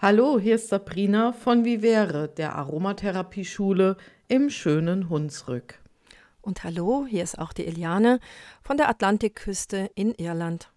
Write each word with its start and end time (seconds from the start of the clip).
Hallo, 0.00 0.38
hier 0.38 0.54
ist 0.54 0.68
Sabrina 0.68 1.32
von 1.32 1.64
Vivere, 1.64 2.28
der 2.28 2.54
Aromatherapieschule 2.54 3.96
im 4.28 4.48
schönen 4.48 5.08
Hunsrück. 5.08 5.80
Und 6.40 6.62
hallo, 6.62 7.04
hier 7.04 7.24
ist 7.24 7.36
auch 7.36 7.52
die 7.52 7.66
Eliane 7.66 8.20
von 8.62 8.76
der 8.76 8.90
Atlantikküste 8.90 9.90
in 9.96 10.14
Irland. 10.14 10.70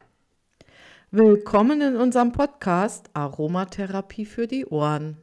Willkommen 1.12 1.82
in 1.82 1.98
unserem 1.98 2.32
Podcast 2.32 3.12
Aromatherapie 3.14 4.26
für 4.26 4.48
die 4.48 4.66
Ohren. 4.66 5.18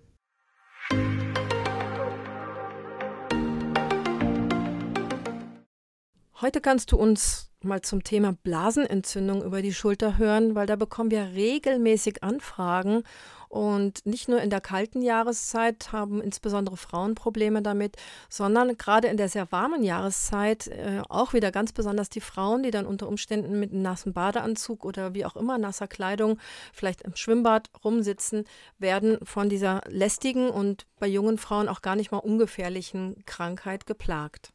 Heute 6.40 6.60
kannst 6.60 6.92
du 6.92 6.96
uns 6.96 7.50
mal 7.64 7.82
zum 7.82 8.04
Thema 8.04 8.32
Blasenentzündung 8.44 9.42
über 9.42 9.60
die 9.60 9.74
Schulter 9.74 10.18
hören, 10.18 10.54
weil 10.54 10.68
da 10.68 10.76
bekommen 10.76 11.10
wir 11.10 11.32
regelmäßig 11.34 12.22
Anfragen 12.22 13.02
und 13.48 14.04
nicht 14.04 14.28
nur 14.28 14.40
in 14.40 14.50
der 14.50 14.60
kalten 14.60 15.02
Jahreszeit 15.02 15.92
haben 15.92 16.20
insbesondere 16.20 16.76
Frauen 16.76 17.14
Probleme 17.14 17.62
damit, 17.62 17.96
sondern 18.28 18.76
gerade 18.76 19.08
in 19.08 19.16
der 19.16 19.28
sehr 19.28 19.50
warmen 19.50 19.82
Jahreszeit 19.82 20.68
äh, 20.68 21.02
auch 21.08 21.32
wieder 21.32 21.50
ganz 21.50 21.72
besonders 21.72 22.10
die 22.10 22.20
Frauen, 22.20 22.62
die 22.62 22.70
dann 22.70 22.86
unter 22.86 23.08
Umständen 23.08 23.58
mit 23.58 23.72
einem 23.72 23.82
nassen 23.82 24.12
Badeanzug 24.12 24.84
oder 24.84 25.14
wie 25.14 25.24
auch 25.24 25.36
immer 25.36 25.58
nasser 25.58 25.88
Kleidung 25.88 26.38
vielleicht 26.72 27.02
im 27.02 27.16
Schwimmbad 27.16 27.70
rumsitzen, 27.84 28.44
werden 28.78 29.18
von 29.22 29.48
dieser 29.48 29.80
lästigen 29.88 30.50
und 30.50 30.86
bei 30.98 31.06
jungen 31.06 31.38
Frauen 31.38 31.68
auch 31.68 31.82
gar 31.82 31.96
nicht 31.96 32.12
mal 32.12 32.18
ungefährlichen 32.18 33.22
Krankheit 33.24 33.86
geplagt. 33.86 34.52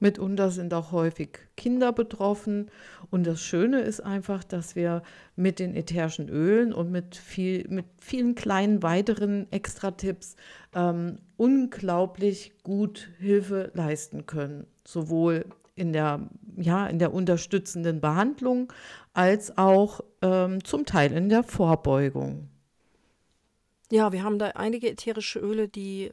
Mitunter 0.00 0.50
sind 0.50 0.72
auch 0.74 0.92
häufig 0.92 1.38
Kinder 1.56 1.92
betroffen. 1.92 2.70
Und 3.10 3.26
das 3.26 3.40
Schöne 3.40 3.80
ist 3.80 4.00
einfach, 4.00 4.44
dass 4.44 4.76
wir 4.76 5.02
mit 5.36 5.58
den 5.58 5.74
ätherischen 5.74 6.28
Ölen 6.28 6.72
und 6.72 6.90
mit, 6.90 7.16
viel, 7.16 7.66
mit 7.68 7.86
vielen 8.00 8.34
kleinen 8.34 8.82
weiteren 8.82 9.50
Extratipps 9.50 10.36
ähm, 10.74 11.18
unglaublich 11.36 12.52
gut 12.62 13.10
Hilfe 13.18 13.70
leisten 13.74 14.26
können. 14.26 14.66
Sowohl 14.86 15.46
in 15.74 15.92
der, 15.92 16.28
ja, 16.56 16.86
in 16.86 16.98
der 16.98 17.14
unterstützenden 17.14 18.00
Behandlung 18.00 18.72
als 19.14 19.56
auch 19.56 20.00
ähm, 20.22 20.64
zum 20.64 20.84
Teil 20.86 21.12
in 21.12 21.28
der 21.28 21.42
Vorbeugung. 21.42 22.48
Ja, 23.90 24.12
wir 24.12 24.22
haben 24.22 24.38
da 24.38 24.48
einige 24.48 24.90
ätherische 24.90 25.38
Öle, 25.38 25.68
die 25.68 26.12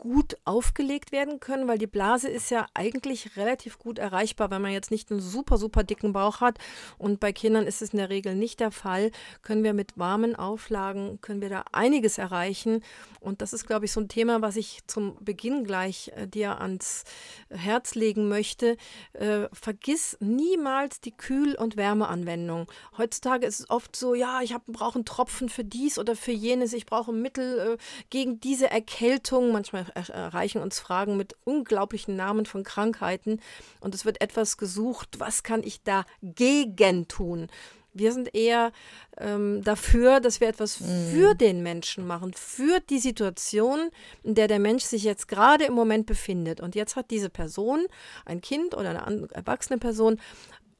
gut 0.00 0.36
aufgelegt 0.46 1.12
werden 1.12 1.40
können, 1.40 1.68
weil 1.68 1.76
die 1.76 1.86
Blase 1.86 2.28
ist 2.28 2.50
ja 2.50 2.66
eigentlich 2.72 3.36
relativ 3.36 3.78
gut 3.78 3.98
erreichbar, 3.98 4.50
wenn 4.50 4.62
man 4.62 4.72
jetzt 4.72 4.90
nicht 4.90 5.10
einen 5.10 5.20
super, 5.20 5.58
super 5.58 5.84
dicken 5.84 6.14
Bauch 6.14 6.40
hat. 6.40 6.58
Und 6.96 7.20
bei 7.20 7.32
Kindern 7.32 7.66
ist 7.66 7.82
es 7.82 7.90
in 7.90 7.98
der 7.98 8.08
Regel 8.08 8.34
nicht 8.34 8.60
der 8.60 8.70
Fall. 8.70 9.10
Können 9.42 9.62
wir 9.62 9.74
mit 9.74 9.98
warmen 9.98 10.34
Auflagen, 10.34 11.20
können 11.20 11.42
wir 11.42 11.50
da 11.50 11.64
einiges 11.72 12.16
erreichen. 12.16 12.82
Und 13.20 13.42
das 13.42 13.52
ist, 13.52 13.66
glaube 13.66 13.84
ich, 13.84 13.92
so 13.92 14.00
ein 14.00 14.08
Thema, 14.08 14.40
was 14.40 14.56
ich 14.56 14.78
zum 14.86 15.22
Beginn 15.22 15.64
gleich 15.64 16.10
äh, 16.16 16.26
dir 16.26 16.62
ans 16.62 17.04
Herz 17.50 17.94
legen 17.94 18.28
möchte. 18.28 18.78
Äh, 19.12 19.48
vergiss 19.52 20.16
niemals 20.20 21.02
die 21.02 21.12
Kühl- 21.12 21.56
und 21.56 21.76
Wärmeanwendung. 21.76 22.72
Heutzutage 22.96 23.46
ist 23.46 23.60
es 23.60 23.70
oft 23.70 23.94
so, 23.94 24.14
ja, 24.14 24.40
ich 24.40 24.54
brauche 24.66 24.94
einen 24.94 25.04
Tropfen 25.04 25.50
für 25.50 25.64
dies 25.64 25.98
oder 25.98 26.16
für 26.16 26.32
jenes, 26.32 26.72
ich 26.72 26.86
brauche 26.86 27.12
Mittel 27.12 27.74
äh, 27.74 27.76
gegen 28.08 28.40
diese 28.40 28.70
Erkältung. 28.70 29.52
Manchmal 29.52 29.89
erreichen 29.94 30.60
uns 30.60 30.80
Fragen 30.80 31.16
mit 31.16 31.36
unglaublichen 31.44 32.16
Namen 32.16 32.46
von 32.46 32.64
Krankheiten 32.64 33.40
und 33.80 33.94
es 33.94 34.04
wird 34.04 34.20
etwas 34.20 34.56
gesucht, 34.56 35.18
was 35.18 35.42
kann 35.42 35.62
ich 35.62 35.82
dagegen 35.82 37.08
tun? 37.08 37.48
Wir 37.92 38.12
sind 38.12 38.34
eher 38.34 38.72
ähm, 39.18 39.62
dafür, 39.64 40.20
dass 40.20 40.40
wir 40.40 40.48
etwas 40.48 40.80
mhm. 40.80 41.10
für 41.10 41.34
den 41.34 41.62
Menschen 41.62 42.06
machen, 42.06 42.32
für 42.34 42.78
die 42.80 43.00
Situation, 43.00 43.90
in 44.22 44.34
der 44.34 44.46
der 44.46 44.60
Mensch 44.60 44.84
sich 44.84 45.02
jetzt 45.02 45.26
gerade 45.26 45.64
im 45.64 45.74
Moment 45.74 46.06
befindet. 46.06 46.60
Und 46.60 46.74
jetzt 46.74 46.94
hat 46.94 47.10
diese 47.10 47.30
Person, 47.30 47.86
ein 48.24 48.40
Kind 48.40 48.74
oder 48.74 49.04
eine 49.04 49.28
erwachsene 49.32 49.78
Person, 49.78 50.20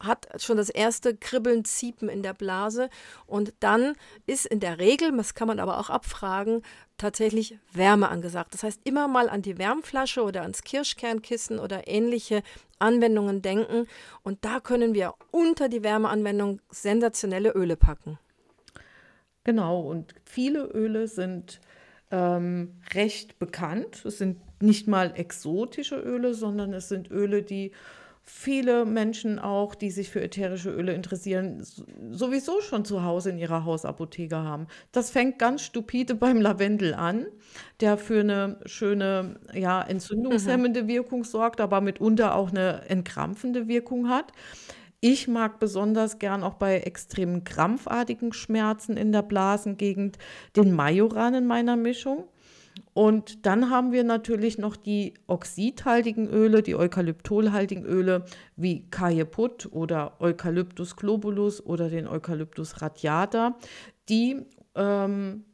hat 0.00 0.28
schon 0.42 0.56
das 0.56 0.70
erste 0.70 1.16
Kribbeln, 1.16 1.64
Ziepen 1.64 2.08
in 2.08 2.22
der 2.22 2.34
Blase 2.34 2.88
und 3.26 3.54
dann 3.60 3.94
ist 4.26 4.46
in 4.46 4.60
der 4.60 4.78
Regel, 4.78 5.16
das 5.16 5.34
kann 5.34 5.48
man 5.48 5.60
aber 5.60 5.78
auch 5.78 5.90
abfragen, 5.90 6.62
tatsächlich 6.96 7.58
Wärme 7.72 8.08
angesagt. 8.08 8.54
Das 8.54 8.62
heißt, 8.62 8.80
immer 8.84 9.08
mal 9.08 9.28
an 9.28 9.42
die 9.42 9.58
Wärmflasche 9.58 10.22
oder 10.22 10.42
ans 10.42 10.62
Kirschkernkissen 10.62 11.58
oder 11.58 11.86
ähnliche 11.86 12.42
Anwendungen 12.78 13.42
denken 13.42 13.86
und 14.22 14.44
da 14.44 14.60
können 14.60 14.94
wir 14.94 15.14
unter 15.30 15.68
die 15.68 15.82
Wärmeanwendung 15.82 16.60
sensationelle 16.70 17.50
Öle 17.50 17.76
packen. 17.76 18.18
Genau, 19.44 19.80
und 19.80 20.14
viele 20.24 20.64
Öle 20.64 21.08
sind 21.08 21.60
ähm, 22.10 22.80
recht 22.94 23.38
bekannt. 23.38 24.04
Es 24.04 24.18
sind 24.18 24.38
nicht 24.60 24.86
mal 24.88 25.12
exotische 25.16 25.96
Öle, 25.96 26.34
sondern 26.34 26.72
es 26.72 26.88
sind 26.88 27.10
Öle, 27.10 27.42
die 27.42 27.72
viele 28.32 28.86
Menschen 28.86 29.38
auch, 29.38 29.74
die 29.74 29.90
sich 29.90 30.08
für 30.08 30.22
ätherische 30.22 30.70
Öle 30.70 30.94
interessieren, 30.94 31.62
sowieso 32.10 32.60
schon 32.62 32.84
zu 32.84 33.04
Hause 33.04 33.30
in 33.30 33.38
ihrer 33.38 33.64
Hausapotheke 33.64 34.36
haben. 34.36 34.66
Das 34.92 35.10
fängt 35.10 35.38
ganz 35.38 35.62
stupide 35.62 36.14
beim 36.14 36.40
Lavendel 36.40 36.94
an, 36.94 37.26
der 37.80 37.98
für 37.98 38.20
eine 38.20 38.60
schöne, 38.64 39.40
ja, 39.52 39.82
entzündungshemmende 39.82 40.84
mhm. 40.84 40.88
Wirkung 40.88 41.24
sorgt, 41.24 41.60
aber 41.60 41.80
mitunter 41.82 42.34
auch 42.34 42.50
eine 42.50 42.88
entkrampfende 42.88 43.68
Wirkung 43.68 44.08
hat. 44.08 44.32
Ich 45.00 45.28
mag 45.28 45.58
besonders 45.58 46.18
gern 46.18 46.42
auch 46.42 46.54
bei 46.54 46.78
extremen 46.78 47.44
krampfartigen 47.44 48.32
Schmerzen 48.32 48.96
in 48.96 49.12
der 49.12 49.22
Blasengegend 49.22 50.18
den 50.56 50.72
Majoran 50.72 51.34
in 51.34 51.46
meiner 51.46 51.76
Mischung. 51.76 52.24
Und 52.92 53.46
dann 53.46 53.70
haben 53.70 53.92
wir 53.92 54.04
natürlich 54.04 54.58
noch 54.58 54.76
die 54.76 55.14
oxidhaltigen 55.26 56.28
Öle, 56.28 56.62
die 56.62 56.76
eukalyptolhaltigen 56.76 57.84
Öle 57.84 58.24
wie 58.56 58.88
Kajeput 58.90 59.68
oder 59.72 60.20
Eucalyptus 60.20 60.96
globulus 60.96 61.64
oder 61.64 61.88
den 61.88 62.06
Eucalyptus 62.06 62.82
radiata, 62.82 63.56
die 64.08 64.42
ähm, 64.74 65.44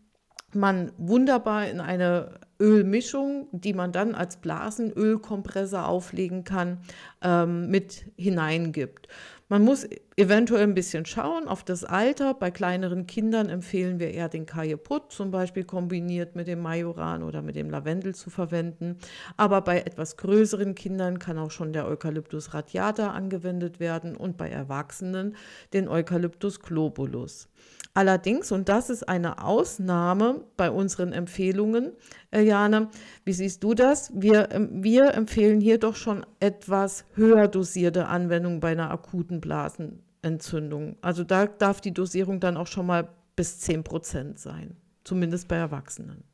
man 0.52 0.92
wunderbar 0.96 1.68
in 1.68 1.80
eine 1.80 2.40
Ölmischung, 2.58 3.48
die 3.52 3.74
man 3.74 3.92
dann 3.92 4.14
als 4.14 4.38
Blasenölkompressor 4.38 5.86
auflegen 5.86 6.44
kann, 6.44 6.78
ähm, 7.22 7.68
mit 7.70 8.06
hineingibt. 8.16 9.08
Man 9.48 9.62
muss 9.62 9.86
eventuell 10.16 10.64
ein 10.64 10.74
bisschen 10.74 11.06
schauen 11.06 11.46
auf 11.46 11.62
das 11.62 11.84
Alter. 11.84 12.34
Bei 12.34 12.50
kleineren 12.50 13.06
Kindern 13.06 13.48
empfehlen 13.48 14.00
wir 14.00 14.10
eher 14.10 14.28
den 14.28 14.44
Kajeput 14.44 15.12
zum 15.12 15.30
Beispiel 15.30 15.62
kombiniert 15.62 16.34
mit 16.34 16.48
dem 16.48 16.62
Majoran 16.62 17.22
oder 17.22 17.42
mit 17.42 17.54
dem 17.54 17.70
Lavendel 17.70 18.12
zu 18.12 18.28
verwenden. 18.28 18.96
Aber 19.36 19.60
bei 19.60 19.78
etwas 19.82 20.16
größeren 20.16 20.74
Kindern 20.74 21.20
kann 21.20 21.38
auch 21.38 21.52
schon 21.52 21.72
der 21.72 21.86
Eucalyptus 21.86 22.54
radiata 22.54 23.12
angewendet 23.12 23.78
werden 23.78 24.16
und 24.16 24.36
bei 24.36 24.50
Erwachsenen 24.50 25.36
den 25.72 25.86
Eucalyptus 25.86 26.58
globulus. 26.58 27.48
Allerdings, 27.96 28.52
und 28.52 28.68
das 28.68 28.90
ist 28.90 29.08
eine 29.08 29.42
Ausnahme 29.42 30.44
bei 30.58 30.70
unseren 30.70 31.12
Empfehlungen, 31.12 31.92
äh, 32.30 32.42
Jane, 32.42 32.90
wie 33.24 33.32
siehst 33.32 33.64
du 33.64 33.72
das? 33.72 34.12
Wir, 34.14 34.50
ähm, 34.52 34.68
wir 34.84 35.14
empfehlen 35.14 35.62
hier 35.62 35.78
doch 35.78 35.96
schon 35.96 36.26
etwas 36.38 37.06
höher 37.14 37.48
dosierte 37.48 38.06
Anwendung 38.08 38.60
bei 38.60 38.72
einer 38.72 38.90
akuten 38.90 39.35
Blasenentzündung. 39.40 40.96
Also 41.00 41.24
da 41.24 41.46
darf 41.46 41.80
die 41.80 41.94
Dosierung 41.94 42.40
dann 42.40 42.56
auch 42.56 42.66
schon 42.66 42.86
mal 42.86 43.08
bis 43.36 43.58
10 43.60 43.84
Prozent 43.84 44.38
sein, 44.38 44.76
zumindest 45.04 45.48
bei 45.48 45.56
Erwachsenen. 45.56 46.24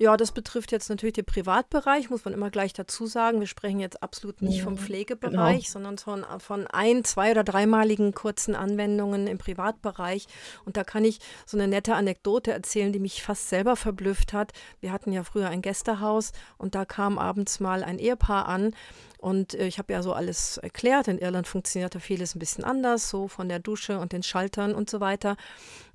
Ja, 0.00 0.16
das 0.16 0.32
betrifft 0.32 0.72
jetzt 0.72 0.88
natürlich 0.88 1.12
den 1.12 1.26
Privatbereich, 1.26 2.08
muss 2.08 2.24
man 2.24 2.32
immer 2.32 2.48
gleich 2.48 2.72
dazu 2.72 3.04
sagen. 3.04 3.38
Wir 3.38 3.46
sprechen 3.46 3.80
jetzt 3.80 4.02
absolut 4.02 4.40
nicht 4.40 4.56
ja, 4.56 4.64
vom 4.64 4.78
Pflegebereich, 4.78 5.66
genau. 5.66 5.72
sondern 5.72 5.98
von, 5.98 6.24
von 6.40 6.66
ein-, 6.68 7.04
zwei- 7.04 7.32
oder 7.32 7.44
dreimaligen 7.44 8.14
kurzen 8.14 8.54
Anwendungen 8.54 9.26
im 9.26 9.36
Privatbereich. 9.36 10.26
Und 10.64 10.78
da 10.78 10.84
kann 10.84 11.04
ich 11.04 11.18
so 11.44 11.58
eine 11.58 11.68
nette 11.68 11.96
Anekdote 11.96 12.50
erzählen, 12.50 12.94
die 12.94 12.98
mich 12.98 13.22
fast 13.22 13.50
selber 13.50 13.76
verblüfft 13.76 14.32
hat. 14.32 14.54
Wir 14.80 14.90
hatten 14.90 15.12
ja 15.12 15.22
früher 15.22 15.50
ein 15.50 15.60
Gästehaus 15.60 16.32
und 16.56 16.74
da 16.74 16.86
kam 16.86 17.18
abends 17.18 17.60
mal 17.60 17.84
ein 17.84 17.98
Ehepaar 17.98 18.48
an 18.48 18.72
und 19.20 19.54
äh, 19.54 19.66
ich 19.66 19.78
habe 19.78 19.92
ja 19.92 20.02
so 20.02 20.12
alles 20.12 20.56
erklärt. 20.58 21.08
In 21.08 21.18
Irland 21.18 21.46
funktioniert 21.46 21.94
da 21.94 21.98
vieles 21.98 22.34
ein 22.34 22.38
bisschen 22.38 22.64
anders, 22.64 23.10
so 23.10 23.28
von 23.28 23.48
der 23.48 23.58
Dusche 23.58 23.98
und 23.98 24.12
den 24.12 24.22
Schaltern 24.22 24.74
und 24.74 24.88
so 24.88 25.00
weiter. 25.00 25.36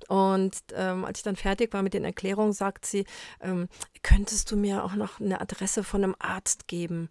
Und 0.08 0.56
ähm, 0.74 1.04
als 1.04 1.18
ich 1.18 1.24
dann 1.24 1.36
fertig 1.36 1.72
war 1.72 1.82
mit 1.82 1.94
den 1.94 2.04
Erklärungen, 2.04 2.52
sagt 2.52 2.86
sie, 2.86 3.04
ähm, 3.40 3.68
könntest 4.02 4.50
du 4.50 4.56
mir 4.56 4.84
auch 4.84 4.94
noch 4.94 5.20
eine 5.20 5.40
Adresse 5.40 5.84
von 5.84 6.04
einem 6.04 6.16
Arzt 6.18 6.68
geben? 6.68 7.08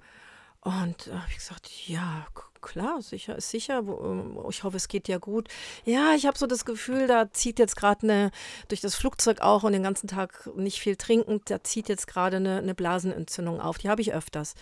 Und 0.61 1.07
da 1.07 1.11
äh, 1.11 1.15
habe 1.15 1.31
ich 1.31 1.37
gesagt, 1.37 1.87
ja, 1.87 2.25
klar, 2.65 3.01
sicher 3.01 3.35
ist 3.37 3.49
sicher. 3.49 3.79
Ähm, 3.79 4.37
ich 4.49 4.63
hoffe, 4.63 4.77
es 4.77 4.87
geht 4.87 5.07
dir 5.07 5.19
gut. 5.19 5.47
Ja, 5.85 6.13
ich 6.15 6.25
habe 6.25 6.37
so 6.37 6.47
das 6.47 6.65
Gefühl, 6.65 7.07
da 7.07 7.31
zieht 7.31 7.59
jetzt 7.59 7.75
gerade 7.75 8.03
eine, 8.03 8.31
durch 8.67 8.81
das 8.81 8.95
Flugzeug 8.95 9.41
auch 9.41 9.63
und 9.63 9.71
den 9.71 9.83
ganzen 9.83 10.07
Tag 10.07 10.49
nicht 10.55 10.79
viel 10.79 10.95
trinkend, 10.95 11.49
da 11.49 11.63
zieht 11.63 11.87
jetzt 11.87 12.07
gerade 12.07 12.37
eine, 12.37 12.57
eine 12.57 12.75
Blasenentzündung 12.75 13.61
auf. 13.61 13.77
Die 13.77 13.89
habe 13.89 14.01
ich 14.01 14.13
öfters. 14.13 14.55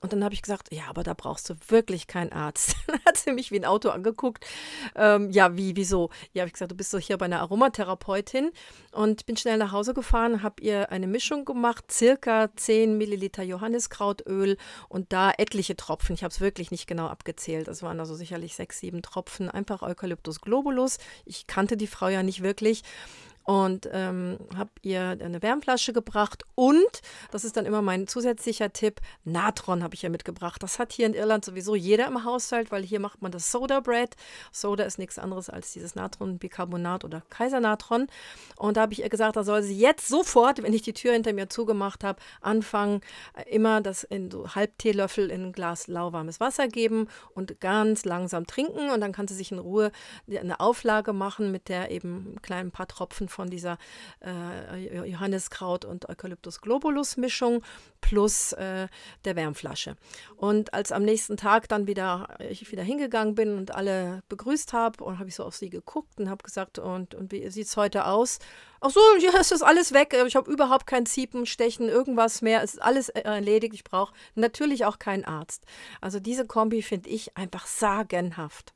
Und 0.00 0.12
dann 0.12 0.22
habe 0.22 0.34
ich 0.34 0.42
gesagt, 0.42 0.72
ja, 0.72 0.84
aber 0.88 1.02
da 1.02 1.14
brauchst 1.14 1.48
du 1.48 1.54
wirklich 1.68 2.06
keinen 2.06 2.32
Arzt. 2.32 2.76
dann 2.86 3.00
hat 3.06 3.16
sie 3.16 3.32
mich 3.32 3.50
wie 3.50 3.58
ein 3.58 3.64
Auto 3.64 3.88
angeguckt. 3.88 4.44
Ähm, 4.94 5.30
ja, 5.30 5.56
wie, 5.56 5.74
wieso? 5.76 6.10
Ja, 6.32 6.42
habe 6.42 6.48
ich 6.48 6.52
gesagt, 6.52 6.70
du 6.70 6.76
bist 6.76 6.92
doch 6.92 6.98
hier 6.98 7.16
bei 7.16 7.24
einer 7.24 7.40
Aromatherapeutin. 7.40 8.50
Und 8.92 9.26
bin 9.26 9.36
schnell 9.36 9.58
nach 9.58 9.72
Hause 9.72 9.94
gefahren, 9.94 10.42
habe 10.42 10.62
ihr 10.62 10.90
eine 10.90 11.06
Mischung 11.06 11.44
gemacht, 11.44 11.90
circa 11.90 12.50
10 12.54 12.96
Milliliter 12.96 13.42
Johanniskrautöl 13.42 14.56
und 14.88 15.12
da 15.12 15.32
etliche 15.36 15.76
Tropfen. 15.76 16.14
Ich 16.14 16.22
habe 16.22 16.32
es 16.32 16.40
wirklich 16.40 16.70
nicht 16.70 16.86
genau 16.86 17.06
abgezählt. 17.06 17.45
Es 17.54 17.82
waren 17.82 18.00
also 18.00 18.14
sicherlich 18.14 18.54
sechs, 18.54 18.80
sieben 18.80 19.02
Tropfen. 19.02 19.50
Einfach 19.50 19.82
Eukalyptus 19.82 20.40
globulus. 20.40 20.98
Ich 21.24 21.46
kannte 21.46 21.76
die 21.76 21.86
Frau 21.86 22.08
ja 22.08 22.22
nicht 22.22 22.42
wirklich 22.42 22.82
und 23.46 23.88
ähm, 23.92 24.38
habe 24.56 24.70
ihr 24.82 25.16
eine 25.20 25.40
Wärmflasche 25.40 25.92
gebracht 25.92 26.42
und, 26.56 27.00
das 27.30 27.44
ist 27.44 27.56
dann 27.56 27.64
immer 27.64 27.80
mein 27.80 28.08
zusätzlicher 28.08 28.72
Tipp, 28.72 29.00
Natron 29.24 29.84
habe 29.84 29.94
ich 29.94 30.02
ihr 30.02 30.10
mitgebracht. 30.10 30.60
Das 30.62 30.80
hat 30.80 30.92
hier 30.92 31.06
in 31.06 31.14
Irland 31.14 31.44
sowieso 31.44 31.76
jeder 31.76 32.08
im 32.08 32.24
Haushalt, 32.24 32.72
weil 32.72 32.82
hier 32.82 32.98
macht 32.98 33.22
man 33.22 33.30
das 33.30 33.52
Soda 33.52 33.78
Bread. 33.78 34.16
Soda 34.50 34.82
ist 34.82 34.98
nichts 34.98 35.16
anderes 35.18 35.48
als 35.48 35.72
dieses 35.72 35.94
Natronbicarbonat 35.94 37.04
oder 37.04 37.22
Kaisernatron. 37.30 38.08
Und 38.56 38.76
da 38.76 38.82
habe 38.82 38.92
ich 38.94 39.02
ihr 39.02 39.08
gesagt, 39.08 39.36
da 39.36 39.44
soll 39.44 39.62
sie 39.62 39.78
jetzt 39.78 40.08
sofort, 40.08 40.60
wenn 40.62 40.72
ich 40.72 40.82
die 40.82 40.92
Tür 40.92 41.12
hinter 41.12 41.32
mir 41.32 41.48
zugemacht 41.48 42.02
habe, 42.02 42.20
anfangen, 42.40 43.00
immer 43.48 43.80
das 43.80 44.02
in 44.02 44.28
so 44.28 44.56
halb 44.56 44.76
Teelöffel 44.78 45.30
in 45.30 45.46
ein 45.46 45.52
Glas 45.52 45.86
lauwarmes 45.86 46.40
Wasser 46.40 46.66
geben 46.66 47.08
und 47.34 47.60
ganz 47.60 48.04
langsam 48.04 48.44
trinken. 48.48 48.90
Und 48.90 49.00
dann 49.00 49.12
kann 49.12 49.28
sie 49.28 49.34
sich 49.34 49.52
in 49.52 49.60
Ruhe 49.60 49.92
eine 50.28 50.58
Auflage 50.58 51.12
machen, 51.12 51.52
mit 51.52 51.68
der 51.68 51.92
eben 51.92 52.34
ein 52.50 52.72
paar 52.72 52.88
Tropfen 52.88 53.28
von 53.36 53.50
dieser 53.50 53.76
äh, 54.24 55.06
Johanniskraut 55.08 55.84
und 55.84 56.08
Eukalyptus 56.08 56.62
globulus 56.62 57.18
Mischung 57.18 57.62
plus 58.00 58.52
äh, 58.54 58.88
der 59.24 59.36
Wärmflasche. 59.36 59.96
Und 60.36 60.72
als 60.72 60.90
am 60.90 61.02
nächsten 61.02 61.36
Tag 61.36 61.68
dann 61.68 61.86
wieder 61.86 62.28
ich 62.38 62.72
wieder 62.72 62.82
hingegangen 62.82 63.34
bin 63.34 63.58
und 63.58 63.74
alle 63.74 64.22
begrüßt 64.28 64.72
habe 64.72 65.04
und 65.04 65.18
habe 65.18 65.28
ich 65.28 65.34
so 65.34 65.44
auf 65.44 65.54
sie 65.54 65.68
geguckt 65.68 66.18
und 66.18 66.30
habe 66.30 66.42
gesagt 66.42 66.78
und 66.78 67.14
und 67.14 67.30
wie 67.30 67.48
sieht 67.50 67.66
es 67.66 67.76
heute 67.76 68.06
aus? 68.06 68.38
Ach 68.80 68.90
so, 68.90 69.00
ja, 69.18 69.32
es 69.38 69.52
ist 69.52 69.62
alles 69.62 69.92
weg. 69.92 70.16
Ich 70.26 70.36
habe 70.36 70.50
überhaupt 70.50 70.86
kein 70.86 71.06
Ziepen, 71.06 71.46
Stechen, 71.46 71.88
irgendwas 71.88 72.42
mehr. 72.42 72.62
Es 72.62 72.74
ist 72.74 72.82
alles 72.82 73.08
äh, 73.10 73.20
erledigt. 73.20 73.74
Ich 73.74 73.84
brauche 73.84 74.14
natürlich 74.34 74.84
auch 74.84 74.98
keinen 74.98 75.24
Arzt. 75.24 75.64
Also 76.00 76.20
diese 76.20 76.46
Kombi 76.46 76.82
finde 76.82 77.10
ich 77.10 77.36
einfach 77.36 77.66
sagenhaft. 77.66 78.75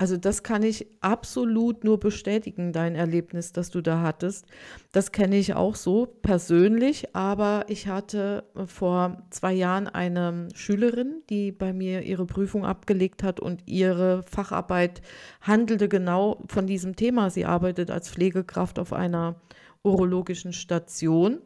Also 0.00 0.16
das 0.16 0.42
kann 0.42 0.62
ich 0.62 0.86
absolut 1.02 1.84
nur 1.84 2.00
bestätigen, 2.00 2.72
dein 2.72 2.94
Erlebnis, 2.94 3.52
das 3.52 3.68
du 3.68 3.82
da 3.82 4.00
hattest. 4.00 4.46
Das 4.92 5.12
kenne 5.12 5.36
ich 5.36 5.52
auch 5.52 5.74
so 5.74 6.06
persönlich, 6.06 7.14
aber 7.14 7.66
ich 7.68 7.86
hatte 7.86 8.44
vor 8.64 9.22
zwei 9.28 9.52
Jahren 9.52 9.88
eine 9.88 10.48
Schülerin, 10.54 11.20
die 11.28 11.52
bei 11.52 11.74
mir 11.74 12.00
ihre 12.00 12.24
Prüfung 12.24 12.64
abgelegt 12.64 13.22
hat 13.22 13.40
und 13.40 13.62
ihre 13.66 14.22
Facharbeit 14.22 15.02
handelte 15.42 15.86
genau 15.86 16.44
von 16.48 16.66
diesem 16.66 16.96
Thema. 16.96 17.28
Sie 17.28 17.44
arbeitet 17.44 17.90
als 17.90 18.08
Pflegekraft 18.08 18.78
auf 18.78 18.94
einer 18.94 19.38
urologischen 19.82 20.54
Station 20.54 21.40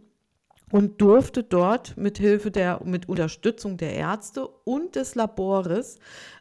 und 0.75 1.01
durfte 1.01 1.45
dort 1.45 1.97
mit 1.97 2.19
Hilfe 2.19 2.51
der, 2.51 2.81
mit 2.85 3.09
Unterstützung 3.09 3.77
der 3.77 3.95
Ärzte 3.95 4.49
und 4.49 4.97
des 4.97 5.15
Labores 5.15 6.01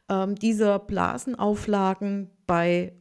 ähm, 0.10 0.34
diese 0.34 0.80
Blasenauflagen 0.80 2.32
bei 2.48 2.94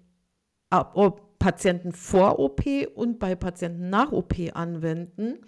äh, 0.71 1.11
Patienten 1.39 1.93
vor 1.93 2.39
OP 2.39 2.67
und 2.95 3.19
bei 3.19 3.35
Patienten 3.35 3.89
nach 3.89 4.13
OP 4.13 4.35
anwenden 4.53 5.39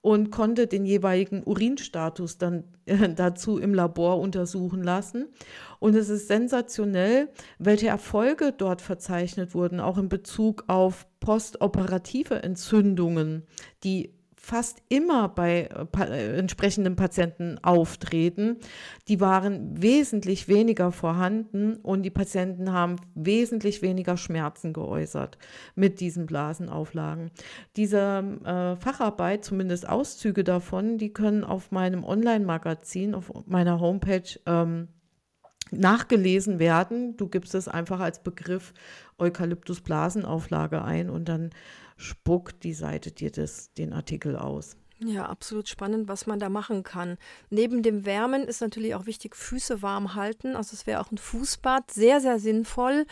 und 0.00 0.32
konnte 0.32 0.66
den 0.66 0.84
jeweiligen 0.84 1.44
Urinstatus 1.44 2.38
dann 2.38 2.64
äh, 2.86 3.10
dazu 3.14 3.58
im 3.58 3.72
Labor 3.72 4.18
untersuchen 4.18 4.82
lassen. 4.82 5.28
Und 5.78 5.94
es 5.94 6.08
ist 6.08 6.26
sensationell, 6.26 7.28
welche 7.60 7.86
Erfolge 7.86 8.52
dort 8.52 8.82
verzeichnet 8.82 9.54
wurden, 9.54 9.78
auch 9.78 9.96
in 9.96 10.08
Bezug 10.08 10.64
auf 10.66 11.06
postoperative 11.20 12.42
Entzündungen, 12.42 13.44
die 13.84 14.19
fast 14.42 14.82
immer 14.88 15.28
bei 15.28 15.68
äh, 15.98 16.38
entsprechenden 16.38 16.96
Patienten 16.96 17.58
auftreten. 17.62 18.56
Die 19.06 19.20
waren 19.20 19.80
wesentlich 19.80 20.48
weniger 20.48 20.92
vorhanden 20.92 21.76
und 21.76 22.02
die 22.02 22.10
Patienten 22.10 22.72
haben 22.72 22.96
wesentlich 23.14 23.82
weniger 23.82 24.16
Schmerzen 24.16 24.72
geäußert 24.72 25.36
mit 25.74 26.00
diesen 26.00 26.24
Blasenauflagen. 26.24 27.30
Diese 27.76 28.24
äh, 28.44 28.76
Facharbeit, 28.76 29.44
zumindest 29.44 29.86
Auszüge 29.86 30.42
davon, 30.42 30.96
die 30.96 31.12
können 31.12 31.44
auf 31.44 31.70
meinem 31.70 32.02
Online-Magazin, 32.02 33.14
auf 33.14 33.30
meiner 33.46 33.78
Homepage 33.78 34.40
ähm, 34.46 34.88
nachgelesen 35.70 36.58
werden. 36.58 37.16
Du 37.18 37.28
gibst 37.28 37.54
es 37.54 37.68
einfach 37.68 38.00
als 38.00 38.22
Begriff 38.22 38.72
Eukalyptus-Blasenauflage 39.18 40.82
ein 40.82 41.10
und 41.10 41.28
dann 41.28 41.50
spuckt 42.00 42.64
die 42.64 42.74
Seite 42.74 43.12
dir 43.12 43.30
das, 43.30 43.72
den 43.74 43.92
Artikel 43.92 44.36
aus. 44.36 44.76
Ja, 45.02 45.26
absolut 45.26 45.66
spannend, 45.66 46.08
was 46.08 46.26
man 46.26 46.38
da 46.38 46.50
machen 46.50 46.82
kann. 46.82 47.16
Neben 47.48 47.82
dem 47.82 48.04
Wärmen 48.04 48.42
ist 48.42 48.60
natürlich 48.60 48.94
auch 48.94 49.06
wichtig, 49.06 49.34
Füße 49.34 49.80
warm 49.80 50.14
halten. 50.14 50.56
Also 50.56 50.74
es 50.74 50.86
wäre 50.86 51.00
auch 51.00 51.10
ein 51.10 51.16
Fußbad 51.16 51.90
sehr, 51.90 52.20
sehr 52.20 52.38
sinnvoll. 52.38 53.06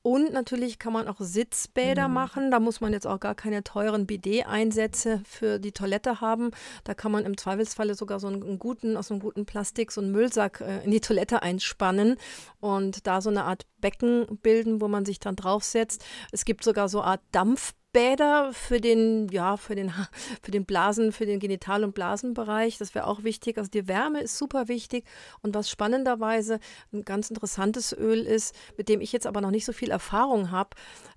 Und 0.00 0.32
natürlich 0.32 0.78
kann 0.78 0.94
man 0.94 1.06
auch 1.06 1.20
Sitzbäder 1.20 2.08
mhm. 2.08 2.14
machen. 2.14 2.50
Da 2.50 2.60
muss 2.60 2.80
man 2.80 2.94
jetzt 2.94 3.06
auch 3.06 3.20
gar 3.20 3.34
keine 3.34 3.62
teuren 3.62 4.06
Bidet-Einsätze 4.06 5.20
für 5.26 5.58
die 5.58 5.72
Toilette 5.72 6.22
haben. 6.22 6.50
Da 6.82 6.94
kann 6.94 7.12
man 7.12 7.26
im 7.26 7.36
Zweifelsfalle 7.36 7.94
sogar 7.94 8.20
so 8.20 8.28
einen 8.28 8.58
guten, 8.58 8.96
aus 8.96 9.10
einem 9.10 9.20
guten 9.20 9.44
Plastik, 9.44 9.92
so 9.92 10.00
einen 10.00 10.12
Müllsack 10.12 10.62
äh, 10.62 10.82
in 10.82 10.92
die 10.92 11.00
Toilette 11.00 11.42
einspannen 11.42 12.16
und 12.60 13.06
da 13.06 13.20
so 13.20 13.28
eine 13.28 13.44
Art 13.44 13.66
Becken 13.82 14.38
bilden, 14.42 14.80
wo 14.80 14.88
man 14.88 15.04
sich 15.04 15.20
dann 15.20 15.36
draufsetzt. 15.36 16.02
Es 16.32 16.46
gibt 16.46 16.64
sogar 16.64 16.88
so 16.88 17.02
eine 17.02 17.10
Art 17.10 17.22
Dampf 17.32 17.74
Bäder 17.94 18.52
für 18.52 18.80
den, 18.80 19.28
ja, 19.28 19.56
für 19.56 19.74
den, 19.74 19.90
für 20.42 20.50
den 20.50 20.66
Blasen, 20.66 21.12
für 21.12 21.24
den 21.24 21.40
Genital- 21.40 21.84
und 21.84 21.94
Blasenbereich. 21.94 22.76
Das 22.76 22.94
wäre 22.94 23.06
auch 23.06 23.22
wichtig. 23.22 23.56
Also 23.56 23.70
die 23.70 23.88
Wärme 23.88 24.20
ist 24.20 24.36
super 24.36 24.68
wichtig. 24.68 25.04
Und 25.40 25.54
was 25.54 25.70
spannenderweise 25.70 26.58
ein 26.92 27.04
ganz 27.04 27.30
interessantes 27.30 27.96
Öl 27.96 28.26
ist, 28.26 28.54
mit 28.76 28.90
dem 28.90 29.00
ich 29.00 29.12
jetzt 29.12 29.26
aber 29.26 29.40
noch 29.40 29.52
nicht 29.52 29.64
so 29.64 29.72
viel 29.72 29.90
Erfahrung 29.90 30.50
habe, 30.50 30.70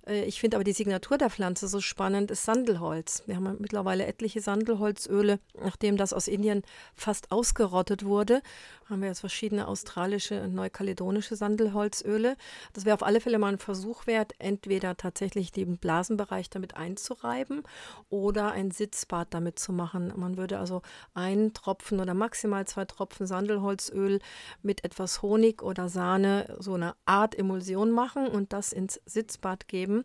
äh, 0.08 0.24
ich 0.24 0.40
finde 0.40 0.56
aber 0.56 0.64
die 0.64 0.72
Signatur 0.72 1.18
der 1.18 1.30
Pflanze 1.30 1.68
so 1.68 1.80
spannend, 1.80 2.30
ist 2.30 2.44
Sandelholz. 2.44 3.22
Wir 3.26 3.36
haben 3.36 3.56
mittlerweile 3.58 4.06
etliche 4.06 4.40
Sandelholzöle, 4.40 5.38
nachdem 5.62 5.96
das 5.96 6.12
aus 6.12 6.28
Indien 6.28 6.62
fast 6.94 7.30
ausgerottet 7.30 8.04
wurde, 8.04 8.40
haben 8.88 9.02
wir 9.02 9.08
jetzt 9.08 9.20
verschiedene 9.20 9.68
australische 9.68 10.42
und 10.42 10.54
neukaledonische 10.54 11.36
Sandelholzöle. 11.36 12.36
Das 12.72 12.84
wäre 12.84 12.94
auf 12.94 13.02
alle 13.02 13.20
Fälle 13.20 13.38
mal 13.38 13.52
ein 13.52 13.58
Versuch 13.58 14.06
wert, 14.06 14.32
entweder 14.38 14.96
tatsächlich 14.96 15.52
den 15.52 15.76
Blasenbereich 15.76 16.48
damit 16.48 16.67
einzureiben 16.76 17.62
oder 18.08 18.52
ein 18.52 18.70
Sitzbad 18.70 19.28
damit 19.30 19.58
zu 19.58 19.72
machen. 19.72 20.12
Man 20.16 20.36
würde 20.36 20.58
also 20.58 20.82
einen 21.14 21.54
Tropfen 21.54 22.00
oder 22.00 22.14
maximal 22.14 22.66
zwei 22.66 22.84
Tropfen 22.84 23.26
Sandelholzöl 23.26 24.20
mit 24.62 24.84
etwas 24.84 25.22
Honig 25.22 25.62
oder 25.62 25.88
Sahne 25.88 26.56
so 26.58 26.74
eine 26.74 26.94
Art 27.06 27.38
Emulsion 27.38 27.90
machen 27.90 28.26
und 28.26 28.52
das 28.52 28.72
ins 28.72 29.00
Sitzbad 29.06 29.68
geben. 29.68 30.04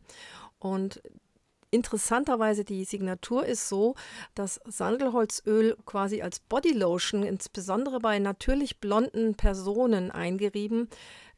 Und 0.59 1.01
interessanterweise 1.73 2.63
die 2.63 2.85
Signatur 2.85 3.45
ist 3.45 3.67
so, 3.67 3.95
dass 4.35 4.61
Sandelholzöl 4.65 5.75
quasi 5.85 6.21
als 6.21 6.39
Bodylotion, 6.39 7.23
insbesondere 7.23 7.99
bei 7.99 8.19
natürlich 8.19 8.79
blonden 8.79 9.35
Personen 9.35 10.11
eingerieben, 10.11 10.87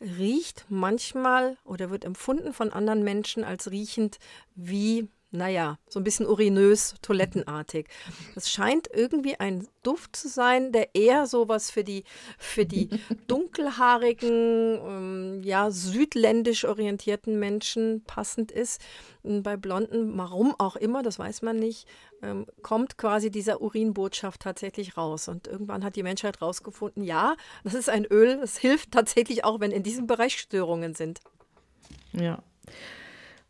riecht 0.02 0.66
manchmal 0.68 1.58
oder 1.64 1.90
wird 1.90 2.04
empfunden 2.04 2.52
von 2.54 2.72
anderen 2.72 3.04
Menschen 3.04 3.46
als 3.46 3.72
riechend 3.72 4.20
wie 4.56 5.08
naja, 5.36 5.78
so 5.90 6.00
ein 6.00 6.04
bisschen 6.04 6.28
urinös, 6.28 6.96
toilettenartig. 7.02 7.88
Das 8.34 8.50
scheint 8.50 8.88
irgendwie 8.92 9.40
ein 9.40 9.68
Duft 9.84 10.16
zu 10.16 10.28
sein, 10.28 10.72
der 10.72 10.96
eher 10.96 11.28
sowas 11.28 11.70
für 11.70 11.84
die, 11.84 12.04
für 12.38 12.66
die 12.66 12.90
dunkelhaarigen, 13.28 14.80
ähm, 14.84 15.44
ja, 15.44 15.70
südländisch 15.72 16.66
orientierten 16.66 17.40
Menschen 17.40 18.04
passend 18.06 18.52
ist. 18.52 18.82
Und 19.24 19.44
bei 19.44 19.58
Blonden, 19.58 20.18
warum 20.18 20.56
auch 20.58 20.76
immer, 20.76 21.04
das 21.04 21.20
weiß 21.20 21.42
man 21.42 21.58
nicht, 21.58 21.88
ähm, 22.22 22.46
kommt 22.62 22.98
quasi 22.98 23.30
dieser 23.30 23.62
Urinbotschaft 23.62 24.42
tatsächlich 24.42 24.98
raus. 24.98 25.28
Und 25.28 25.48
irgendwann 25.48 25.84
hat 25.84 25.96
die 25.96 26.04
Menschheit 26.04 26.42
rausgefunden, 26.42 27.04
ja, 27.04 27.36
das 27.64 27.74
ist 27.74 27.90
ein 27.90 28.06
Öl, 28.06 28.38
das 28.40 28.58
hilft 28.58 28.92
tatsächlich 28.92 29.44
auch, 29.44 29.60
wenn 29.60 29.72
in 29.72 29.84
diesem 29.84 30.08
Bereich 30.08 30.38
Störungen 30.38 30.96
sind. 30.96 31.20
Ja. 32.14 32.42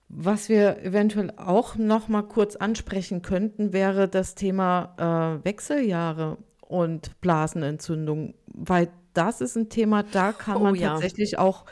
Was 0.08 0.50
wir 0.50 0.84
eventuell 0.84 1.34
auch 1.38 1.76
noch 1.76 2.08
mal 2.08 2.22
kurz 2.22 2.56
ansprechen 2.56 3.22
könnten, 3.22 3.74
wäre 3.74 4.08
das 4.08 4.36
Thema 4.36 5.40
äh, 5.42 5.46
Wechseljahre 5.46 6.38
und 6.62 7.20
Blasenentzündung, 7.22 8.36
weil 8.48 8.90
das 9.14 9.42
ist 9.42 9.56
ein 9.56 9.70
Thema, 9.70 10.04
da 10.04 10.32
kann 10.32 10.62
man 10.62 10.74
oh, 10.74 10.76
ja. 10.76 10.90
tatsächlich 10.90 11.38
auch 11.38 11.66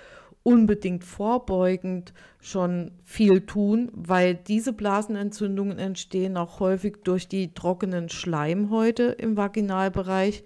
unbedingt 0.44 1.04
vorbeugend 1.06 2.14
schon 2.42 2.92
viel 3.04 3.46
tun, 3.46 3.90
weil 3.94 4.36
diese 4.36 4.74
Blasenentzündungen 4.74 5.80
entstehen 5.80 6.36
auch 6.36 6.60
häufig 6.60 6.98
durch 7.04 7.28
die 7.28 7.54
trockenen 7.54 8.10
Schleimhäute 8.10 9.04
im 9.04 9.38
Vaginalbereich 9.38 10.44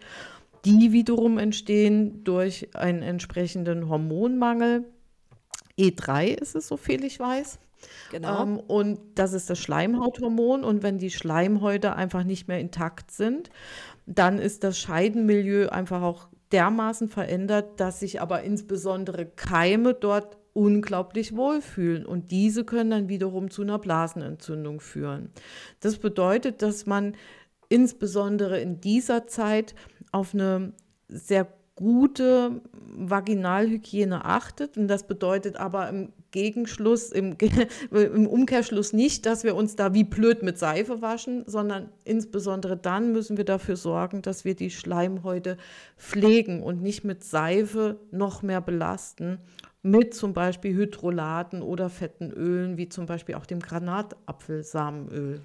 Die 0.65 0.91
wiederum 0.91 1.38
entstehen 1.38 2.24
durch 2.24 2.75
einen 2.75 3.01
entsprechenden 3.01 3.89
Hormonmangel. 3.89 4.86
E3 5.79 6.27
ist 6.27 6.56
es, 6.56 6.67
soviel 6.67 7.03
ich 7.06 7.20
weiß. 7.20 7.60
Genau. 8.12 8.43
Ähm, 8.43 8.60
und 8.60 9.00
das 9.15 9.34
ist 9.34 9.50
das 9.50 9.60
Schleimhauthormon. 9.60 10.63
Und 10.63 10.84
wenn 10.84 10.98
die 10.98 11.12
Schleimhäute 11.12 11.96
einfach 11.96 12.24
nicht 12.24 12.48
mehr 12.48 12.60
intakt 12.60 13.12
sind, 13.12 13.50
dann 14.05 14.39
ist 14.39 14.63
das 14.63 14.79
Scheidenmilieu 14.79 15.69
einfach 15.69 16.01
auch 16.01 16.27
dermaßen 16.51 17.10
verändert, 17.10 17.79
dass 17.79 18.00
sich 18.00 18.22
aber 18.22 18.43
insbesondere 18.43 19.25
Keime 19.25 19.93
dort 19.93 20.38
unglaublich 20.53 21.36
wohlfühlen. 21.36 22.05
Und 22.05 22.31
diese 22.31 22.63
können 22.63 22.89
dann 22.89 23.10
wiederum 23.10 23.51
zu 23.51 23.62
einer 23.62 23.77
Blasenentzündung 23.77 24.79
führen. 24.79 25.29
Das 25.81 25.98
bedeutet, 25.98 26.62
dass 26.62 26.86
man 26.86 27.15
insbesondere 27.69 28.60
in 28.60 28.79
dieser 28.79 29.27
Zeit 29.27 29.75
auf 30.12 30.34
eine 30.34 30.74
sehr 31.10 31.48
gute 31.75 32.62
Vaginalhygiene 32.72 34.25
achtet. 34.25 34.77
Und 34.77 34.88
das 34.88 35.05
bedeutet 35.05 35.57
aber 35.57 35.89
im 35.89 36.13
Gegenschluss, 36.31 37.12
im, 37.12 37.36
im, 37.91 38.27
Umkehrschluss 38.27 38.93
nicht, 38.93 39.25
dass 39.25 39.43
wir 39.43 39.55
uns 39.55 39.75
da 39.75 39.93
wie 39.93 40.03
blöd 40.03 40.43
mit 40.43 40.57
Seife 40.57 41.01
waschen, 41.01 41.43
sondern 41.46 41.89
insbesondere 42.03 42.77
dann 42.77 43.12
müssen 43.12 43.38
wir 43.38 43.46
dafür 43.46 43.75
sorgen, 43.75 44.22
dass 44.22 44.46
wir 44.46 44.55
die 44.55 44.69
Schleimhäute 44.69 45.57
pflegen 45.98 46.63
und 46.63 46.81
nicht 46.81 47.03
mit 47.03 47.24
Seife 47.24 48.00
noch 48.12 48.41
mehr 48.41 48.62
belasten, 48.62 49.39
mit 49.81 50.13
zum 50.13 50.34
Beispiel 50.34 50.75
Hydrolaten 50.75 51.62
oder 51.62 51.89
fetten 51.89 52.31
Ölen, 52.31 52.77
wie 52.77 52.89
zum 52.89 53.05
Beispiel 53.05 53.36
auch 53.36 53.46
dem 53.46 53.60
Granatapfelsamenöl. 53.60 55.41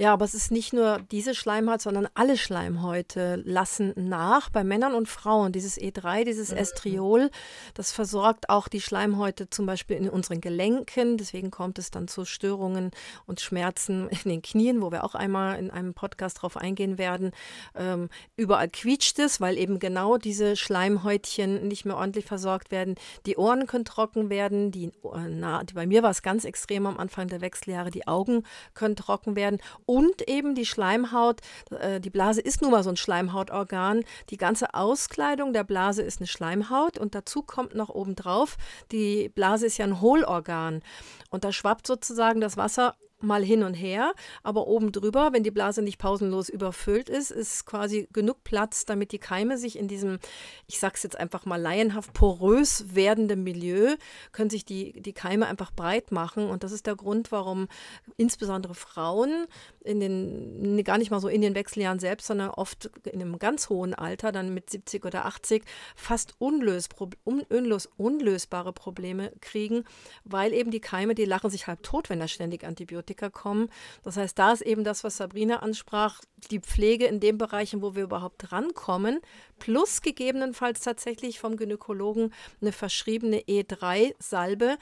Ja, 0.00 0.14
aber 0.14 0.24
es 0.24 0.32
ist 0.32 0.50
nicht 0.50 0.72
nur 0.72 0.98
diese 1.10 1.34
Schleimhaut, 1.34 1.82
sondern 1.82 2.08
alle 2.14 2.38
Schleimhäute 2.38 3.42
lassen 3.44 3.92
nach. 3.96 4.48
Bei 4.48 4.64
Männern 4.64 4.94
und 4.94 5.08
Frauen, 5.10 5.52
dieses 5.52 5.78
E3, 5.78 6.24
dieses 6.24 6.52
Estriol, 6.52 7.28
das 7.74 7.92
versorgt 7.92 8.48
auch 8.48 8.68
die 8.68 8.80
Schleimhäute 8.80 9.50
zum 9.50 9.66
Beispiel 9.66 9.98
in 9.98 10.08
unseren 10.08 10.40
Gelenken. 10.40 11.18
Deswegen 11.18 11.50
kommt 11.50 11.78
es 11.78 11.90
dann 11.90 12.08
zu 12.08 12.24
Störungen 12.24 12.92
und 13.26 13.42
Schmerzen 13.42 14.08
in 14.08 14.30
den 14.30 14.40
Knien, 14.40 14.80
wo 14.80 14.90
wir 14.90 15.04
auch 15.04 15.14
einmal 15.14 15.58
in 15.58 15.70
einem 15.70 15.92
Podcast 15.92 16.40
drauf 16.40 16.56
eingehen 16.56 16.96
werden. 16.96 17.32
Ähm, 17.74 18.08
überall 18.36 18.70
quietscht 18.70 19.18
es, 19.18 19.38
weil 19.38 19.58
eben 19.58 19.80
genau 19.80 20.16
diese 20.16 20.56
Schleimhäutchen 20.56 21.68
nicht 21.68 21.84
mehr 21.84 21.98
ordentlich 21.98 22.24
versorgt 22.24 22.70
werden. 22.70 22.94
Die 23.26 23.36
Ohren 23.36 23.66
können 23.66 23.84
trocken 23.84 24.30
werden. 24.30 24.70
Die, 24.70 24.86
äh, 24.86 25.28
na, 25.28 25.62
die 25.62 25.74
bei 25.74 25.86
mir 25.86 26.02
war 26.02 26.10
es 26.10 26.22
ganz 26.22 26.46
extrem 26.46 26.86
am 26.86 26.96
Anfang 26.96 27.28
der 27.28 27.42
Wechseljahre. 27.42 27.90
Die 27.90 28.08
Augen 28.08 28.44
können 28.72 28.96
trocken 28.96 29.36
werden 29.36 29.58
und 29.90 30.28
eben 30.28 30.54
die 30.54 30.66
Schleimhaut. 30.66 31.40
Äh, 31.80 31.98
die 31.98 32.10
Blase 32.10 32.40
ist 32.40 32.62
nun 32.62 32.70
mal 32.70 32.84
so 32.84 32.90
ein 32.90 32.96
Schleimhautorgan. 32.96 34.04
Die 34.30 34.36
ganze 34.36 34.72
Auskleidung 34.72 35.52
der 35.52 35.64
Blase 35.64 36.02
ist 36.02 36.20
eine 36.20 36.28
Schleimhaut 36.28 36.96
und 36.96 37.16
dazu 37.16 37.42
kommt 37.42 37.74
noch 37.74 37.88
obendrauf, 37.88 38.56
die 38.92 39.30
Blase 39.30 39.66
ist 39.66 39.78
ja 39.78 39.86
ein 39.86 40.00
Hohlorgan 40.00 40.82
und 41.30 41.42
da 41.42 41.50
schwappt 41.50 41.88
sozusagen 41.88 42.40
das 42.40 42.56
Wasser 42.56 42.94
mal 43.22 43.44
hin 43.44 43.62
und 43.62 43.74
her, 43.74 44.12
aber 44.42 44.66
oben 44.66 44.92
drüber, 44.92 45.32
wenn 45.32 45.42
die 45.42 45.50
Blase 45.50 45.82
nicht 45.82 45.98
pausenlos 45.98 46.48
überfüllt 46.48 47.08
ist, 47.08 47.30
ist 47.30 47.66
quasi 47.66 48.08
genug 48.12 48.44
Platz, 48.44 48.84
damit 48.84 49.12
die 49.12 49.18
Keime 49.18 49.58
sich 49.58 49.78
in 49.78 49.88
diesem, 49.88 50.18
ich 50.66 50.78
sag's 50.78 51.02
jetzt 51.02 51.18
einfach 51.18 51.46
mal 51.46 51.60
laienhaft, 51.60 52.12
porös 52.12 52.94
werdenden 52.94 53.42
Milieu, 53.42 53.96
können 54.32 54.50
sich 54.50 54.64
die, 54.64 55.00
die 55.00 55.12
Keime 55.12 55.46
einfach 55.46 55.70
breit 55.70 56.12
machen. 56.12 56.48
Und 56.48 56.64
das 56.64 56.72
ist 56.72 56.86
der 56.86 56.96
Grund, 56.96 57.32
warum 57.32 57.68
insbesondere 58.16 58.74
Frauen 58.74 59.46
in 59.82 60.00
den, 60.00 60.82
gar 60.84 60.98
nicht 60.98 61.10
mal 61.10 61.20
so 61.20 61.28
in 61.28 61.42
den 61.42 61.54
Wechseljahren 61.54 61.98
selbst, 61.98 62.26
sondern 62.26 62.50
oft 62.50 62.90
in 63.04 63.20
einem 63.20 63.38
ganz 63.38 63.68
hohen 63.68 63.94
Alter, 63.94 64.32
dann 64.32 64.52
mit 64.54 64.70
70 64.70 65.04
oder 65.04 65.26
80, 65.26 65.64
fast 65.96 66.34
unlös, 66.38 66.88
unlös, 67.24 67.88
unlösbare 67.96 68.72
Probleme 68.72 69.32
kriegen, 69.40 69.84
weil 70.24 70.52
eben 70.52 70.70
die 70.70 70.80
Keime, 70.80 71.14
die 71.14 71.24
lachen 71.24 71.50
sich 71.50 71.66
halb 71.66 71.82
tot, 71.82 72.10
wenn 72.10 72.20
da 72.20 72.28
ständig 72.28 72.64
Antibiotika 72.64 73.09
kommen. 73.14 73.68
Das 74.02 74.16
heißt, 74.16 74.38
da 74.38 74.52
ist 74.52 74.62
eben 74.62 74.84
das, 74.84 75.04
was 75.04 75.16
Sabrina 75.16 75.56
ansprach, 75.56 76.20
die 76.50 76.60
Pflege 76.60 77.06
in 77.06 77.20
den 77.20 77.38
Bereichen, 77.38 77.82
wo 77.82 77.94
wir 77.94 78.04
überhaupt 78.04 78.52
rankommen, 78.52 79.20
plus 79.58 80.02
gegebenenfalls 80.02 80.80
tatsächlich 80.80 81.40
vom 81.40 81.56
Gynäkologen 81.56 82.32
eine 82.60 82.72
verschriebene 82.72 83.40
E3-Salbe, 83.42 84.76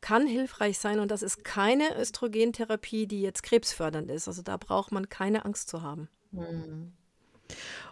kann 0.00 0.26
hilfreich 0.26 0.78
sein. 0.78 1.00
Und 1.00 1.10
das 1.10 1.22
ist 1.22 1.44
keine 1.44 1.96
Östrogentherapie, 1.98 3.06
die 3.06 3.22
jetzt 3.22 3.42
krebsfördernd 3.42 4.10
ist. 4.10 4.28
Also 4.28 4.42
da 4.42 4.56
braucht 4.56 4.92
man 4.92 5.08
keine 5.08 5.44
Angst 5.44 5.68
zu 5.68 5.82
haben. 5.82 6.08
Hm. 6.32 6.92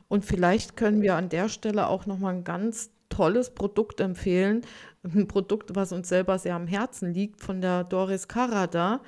Und 0.09 0.25
vielleicht 0.25 0.77
können 0.77 1.03
wir 1.03 1.17
an 1.17 1.29
der 1.29 1.49
Stelle 1.49 1.89
auch 1.89 2.07
nochmal 2.07 2.35
ein 2.35 2.45
ganz 2.45 2.91
tolles 3.09 3.51
Produkt 3.51 4.01
empfehlen. 4.01 4.63
Ein 5.03 5.29
Produkt, 5.29 5.75
was 5.75 5.93
uns 5.93 6.09
selber 6.09 6.39
sehr 6.39 6.55
am 6.55 6.67
Herzen 6.67 7.13
liegt, 7.13 7.41
von 7.43 7.61
der 7.61 7.85
Doris 7.85 8.29
Carada. 8.29 9.01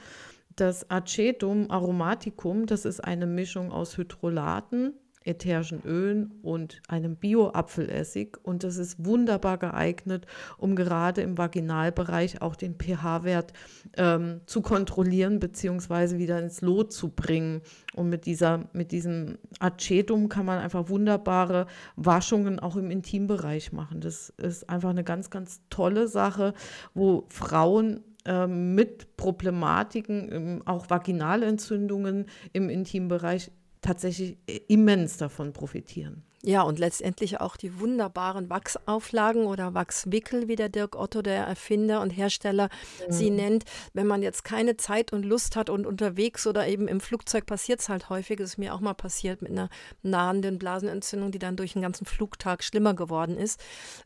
Das 0.56 0.88
Acetum 0.88 1.70
aromaticum, 1.70 2.66
das 2.66 2.84
ist 2.84 3.00
eine 3.00 3.26
Mischung 3.26 3.72
aus 3.72 3.96
Hydrolaten, 3.96 4.94
ätherischen 5.24 5.82
Ölen 5.84 6.32
und 6.42 6.80
einem 6.88 7.16
Bio-Apfelessig. 7.16 8.36
Und 8.42 8.62
das 8.62 8.76
ist 8.76 9.04
wunderbar 9.04 9.58
geeignet, 9.58 10.26
um 10.58 10.76
gerade 10.76 11.22
im 11.22 11.38
Vaginalbereich 11.38 12.42
auch 12.42 12.56
den 12.56 12.76
pH-Wert 12.76 13.52
ähm, 13.96 14.42
zu 14.46 14.60
kontrollieren 14.60 15.40
bzw. 15.40 16.18
wieder 16.18 16.38
ins 16.38 16.60
Lot 16.60 16.92
zu 16.92 17.08
bringen. 17.08 17.62
Und 17.94 18.10
mit, 18.10 18.26
dieser, 18.26 18.68
mit 18.72 18.92
diesem 18.92 19.38
Acetum 19.58 20.28
kann 20.28 20.46
man 20.46 20.58
einfach 20.58 20.88
wunderbare 20.88 21.66
Waschungen 21.96 22.60
auch 22.60 22.76
im 22.76 22.90
Intimbereich 22.90 23.72
machen. 23.72 24.00
Das 24.00 24.28
ist 24.30 24.68
einfach 24.68 24.90
eine 24.90 25.04
ganz, 25.04 25.30
ganz 25.30 25.62
tolle 25.70 26.06
Sache, 26.06 26.54
wo 26.92 27.24
Frauen 27.28 28.00
ähm, 28.24 28.74
mit 28.74 29.16
Problematiken, 29.16 30.62
auch 30.66 30.88
Vaginalentzündungen 30.90 32.26
im 32.52 32.68
Intimbereich 32.70 33.50
tatsächlich 33.80 34.38
immens 34.68 35.18
davon 35.18 35.52
profitieren. 35.52 36.22
Ja, 36.46 36.60
und 36.60 36.78
letztendlich 36.78 37.40
auch 37.40 37.56
die 37.56 37.80
wunderbaren 37.80 38.50
Wachsauflagen 38.50 39.46
oder 39.46 39.72
Wachswickel, 39.72 40.46
wie 40.46 40.56
der 40.56 40.68
Dirk 40.68 40.94
Otto, 40.94 41.22
der 41.22 41.46
Erfinder 41.46 42.02
und 42.02 42.10
Hersteller, 42.10 42.68
mhm. 43.06 43.12
sie 43.12 43.30
nennt. 43.30 43.64
Wenn 43.94 44.06
man 44.06 44.20
jetzt 44.20 44.44
keine 44.44 44.76
Zeit 44.76 45.14
und 45.14 45.24
Lust 45.24 45.56
hat 45.56 45.70
und 45.70 45.86
unterwegs 45.86 46.46
oder 46.46 46.68
eben 46.68 46.86
im 46.86 47.00
Flugzeug 47.00 47.46
passiert 47.46 47.80
es 47.80 47.88
halt 47.88 48.10
häufig, 48.10 48.40
ist 48.40 48.58
mir 48.58 48.74
auch 48.74 48.80
mal 48.80 48.92
passiert 48.92 49.40
mit 49.40 49.52
einer 49.52 49.70
nahenden 50.02 50.58
Blasenentzündung, 50.58 51.30
die 51.30 51.38
dann 51.38 51.56
durch 51.56 51.72
den 51.72 51.82
ganzen 51.82 52.04
Flugtag 52.04 52.62
schlimmer 52.62 52.92
geworden 52.92 53.38
ist. 53.38 53.58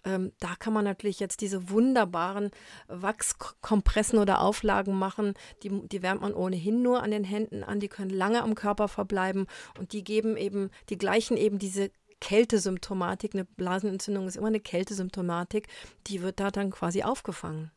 Ähm, 0.04 0.30
da 0.38 0.54
kann 0.56 0.72
man 0.72 0.84
natürlich 0.84 1.18
jetzt 1.18 1.40
diese 1.40 1.70
wunderbaren 1.70 2.52
Wachskompressen 2.86 4.20
oder 4.20 4.42
Auflagen 4.42 4.96
machen. 4.96 5.34
Die, 5.64 5.70
die 5.88 6.02
wärmt 6.02 6.20
man 6.20 6.34
ohnehin 6.34 6.82
nur 6.82 7.02
an 7.02 7.10
den 7.10 7.24
Händen 7.24 7.64
an, 7.64 7.80
die 7.80 7.88
können 7.88 8.10
lange 8.10 8.44
am 8.44 8.54
Körper 8.54 8.86
verbleiben 8.86 9.48
und 9.76 9.92
die 9.92 10.04
geben 10.04 10.36
eben, 10.36 10.70
die 10.88 10.98
gleichen 10.98 11.36
eben 11.36 11.58
diese 11.58 11.90
Kältesymptomatik, 12.20 13.34
eine 13.34 13.44
Blasenentzündung 13.44 14.26
ist 14.26 14.36
immer 14.36 14.48
eine 14.48 14.60
Kältesymptomatik, 14.60 15.68
die 16.06 16.22
wird 16.22 16.40
da 16.40 16.50
dann 16.50 16.70
quasi 16.70 17.02
aufgefangen. 17.02 17.70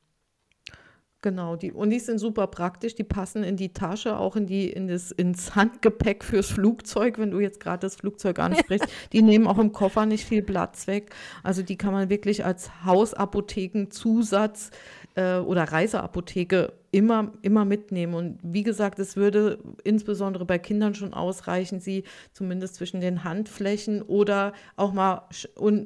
Genau, 1.24 1.56
die, 1.56 1.72
und 1.72 1.92
die 1.92 2.00
sind 2.00 2.18
super 2.18 2.48
praktisch, 2.48 2.96
die 2.96 3.04
passen 3.04 3.44
in 3.44 3.56
die 3.56 3.74
Tasche, 3.74 4.18
auch 4.18 4.36
in 4.36 4.48
die, 4.48 4.72
in 4.72 4.88
das, 4.88 5.12
ins 5.12 5.54
Handgepäck 5.54 6.24
fürs 6.24 6.50
Flugzeug, 6.50 7.20
wenn 7.20 7.30
du 7.30 7.40
jetzt 7.40 7.60
gerade 7.60 7.82
das 7.82 7.96
Flugzeug 7.96 8.40
ansprichst. 8.40 8.88
die 9.14 9.22
nehmen 9.22 9.46
auch 9.46 9.60
im 9.60 9.72
Koffer 9.72 10.08
nicht 10.08 10.26
viel 10.26 10.42
Platz 10.42 10.88
weg. 10.88 11.14
Also 11.44 11.62
die 11.62 11.78
kann 11.78 11.94
man 11.94 12.10
wirklich 12.10 12.44
als 12.44 12.84
Hausapothekenzusatz 12.86 14.72
äh, 15.14 15.38
oder 15.38 15.66
Reiseapotheke 15.66 16.74
immer, 16.92 17.32
immer 17.42 17.66
mitnehmen. 17.66 18.14
Und 18.14 18.40
wie 18.44 18.64
gesagt, 18.64 19.00
es 19.00 19.16
würde 19.16 19.60
insbesondere 19.84 20.46
bei 20.46 20.60
Kindern 20.60 20.94
schon 20.94 21.14
ausreichen, 21.14 21.80
sie 21.80 22.04
zumindest 22.34 22.76
zwischen 22.76 23.00
den 23.00 23.24
Handflächen 23.24 24.02
oder 24.02 24.54
auch 24.76 24.92
mal 24.92 25.28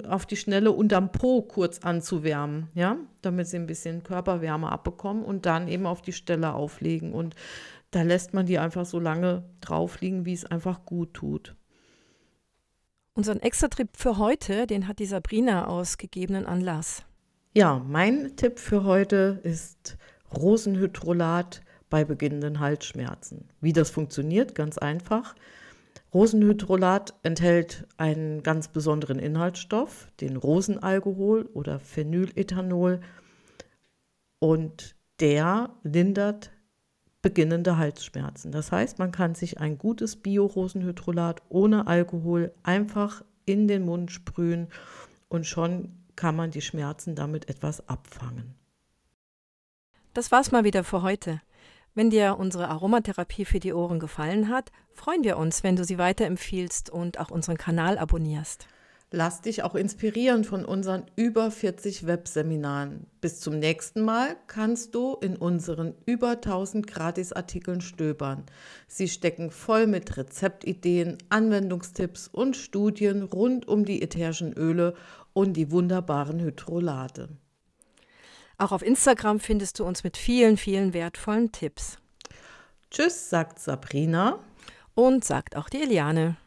auf 0.10 0.26
die 0.26 0.36
Schnelle 0.36 0.72
unterm 0.72 1.12
Po 1.12 1.44
kurz 1.44 1.80
anzuwärmen, 1.80 2.70
ja, 2.74 2.98
damit 3.22 3.48
sie 3.48 3.58
ein 3.58 3.68
bisschen 3.68 4.04
Körperwärme 4.04 4.72
abbekommen 4.72 5.24
und 5.24 5.46
dann 5.46 5.68
eben 5.68 5.86
auf 5.86 6.02
die 6.02 6.14
Stelle 6.14 6.54
auflegen. 6.54 7.14
Und 7.14 7.36
da 7.92 8.02
lässt 8.02 8.34
man 8.34 8.48
die 8.48 8.58
einfach 8.58 8.86
so 8.86 9.00
lange 9.00 9.44
drauf 9.62 10.02
liegen, 10.02 10.26
wie 10.26 10.34
es 10.34 10.46
einfach 10.46 10.86
gut 10.86 11.14
tut. 11.14 11.56
Unseren 13.14 13.40
Extra-Trip 13.40 13.90
für 13.96 14.18
heute, 14.18 14.68
den 14.68 14.88
hat 14.88 15.00
die 15.00 15.06
Sabrina 15.06 15.68
aus 15.68 15.98
gegebenen 15.98 16.46
Anlass. 16.46 17.06
Ja, 17.54 17.82
mein 17.88 18.36
Tipp 18.36 18.60
für 18.60 18.84
heute 18.84 19.40
ist 19.44 19.98
Rosenhydrolat 20.34 21.62
bei 21.90 22.06
beginnenden 22.06 22.60
Halsschmerzen. 22.60 23.50
Wie 23.62 23.74
das 23.74 23.90
funktioniert, 23.90 24.56
ganz 24.56 24.78
einfach. 24.78 25.36
Rosenhydrolat 26.14 27.14
enthält 27.24 27.86
einen 27.98 28.42
ganz 28.42 28.70
besonderen 28.70 29.20
Inhaltsstoff, 29.20 30.08
den 30.22 30.38
Rosenalkohol 30.38 31.50
oder 31.54 31.80
Phenylethanol, 31.80 33.02
und 34.40 34.96
der 35.20 35.72
lindert 35.84 36.52
beginnende 37.22 37.78
Halsschmerzen. 37.78 38.52
Das 38.52 38.72
heißt, 38.72 39.00
man 39.00 39.12
kann 39.12 39.34
sich 39.34 39.60
ein 39.60 39.78
gutes 39.78 40.18
Bio-Rosenhydrolat 40.18 41.42
ohne 41.50 41.88
Alkohol 41.88 42.54
einfach 42.62 43.24
in 43.46 43.68
den 43.68 43.86
Mund 43.86 44.12
sprühen 44.12 44.68
und 45.28 45.46
schon 45.48 46.04
kann 46.16 46.36
man 46.36 46.52
die 46.52 46.62
Schmerzen 46.62 47.16
damit 47.16 47.50
etwas 47.50 47.90
abfangen. 47.90 48.54
Das 50.16 50.32
war's 50.32 50.54
mal 50.54 50.64
wieder 50.64 50.86
für 50.86 51.02
heute. 51.02 51.42
Wenn 51.94 52.10
dir 52.10 52.38
unsere 52.40 52.70
Aromatherapie 52.70 53.44
für 53.44 53.60
die 53.60 53.74
Ohren 53.74 54.00
gefallen 54.00 54.48
hat, 54.48 54.72
freuen 54.94 55.26
wir 55.26 55.36
uns, 55.36 55.62
wenn 55.62 55.76
du 55.76 55.84
sie 55.84 55.98
weiterempfiehlst 55.98 56.90
und 56.90 57.20
auch 57.20 57.32
unseren 57.32 57.58
Kanal 57.58 57.98
abonnierst. 57.98 58.66
Lass 59.12 59.42
dich 59.42 59.64
auch 59.64 59.76
inspirieren 59.76 60.46
von 60.46 60.64
unseren 60.64 61.04
über 61.18 61.52
40 61.52 62.08
Webseminaren. 62.08 63.08
Bis 63.20 63.42
zum 63.42 63.60
nächsten 63.60 64.06
Mal 64.06 64.38
kannst 64.48 64.96
du 64.96 65.18
in 65.20 65.36
unseren 65.36 65.94
über 66.06 66.30
1000 66.30 66.88
Gratisartikeln 66.88 67.82
stöbern. 67.82 68.46
Sie 68.88 69.10
stecken 69.10 69.52
voll 69.52 69.86
mit 69.86 70.16
Rezeptideen, 70.16 71.18
Anwendungstipps 71.28 72.30
und 72.30 72.56
Studien 72.56 73.22
rund 73.22 73.68
um 73.68 73.84
die 73.84 74.02
ätherischen 74.02 74.54
Öle 74.54 74.94
und 75.34 75.58
die 75.58 75.72
wunderbaren 75.72 76.40
Hydrolate. 76.40 77.28
Auch 78.58 78.72
auf 78.72 78.82
Instagram 78.82 79.40
findest 79.40 79.80
du 79.80 79.86
uns 79.86 80.04
mit 80.04 80.18
vielen, 80.18 80.58
vielen 80.58 80.94
wertvollen 80.94 81.52
Tipps. 81.52 81.98
Tschüss, 82.90 83.30
sagt 83.30 83.60
Sabrina. 83.60 84.40
Und 84.94 85.26
sagt 85.26 85.58
auch 85.58 85.68
die 85.68 85.82
Eliane. 85.82 86.38